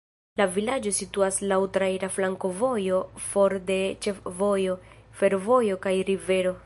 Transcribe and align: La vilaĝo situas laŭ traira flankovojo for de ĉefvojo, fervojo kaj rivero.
La 0.39 0.45
vilaĝo 0.53 0.93
situas 0.99 1.35
laŭ 1.51 1.59
traira 1.75 2.09
flankovojo 2.15 3.03
for 3.29 3.55
de 3.69 3.79
ĉefvojo, 4.07 4.79
fervojo 5.21 5.79
kaj 5.87 5.95
rivero. 6.11 6.57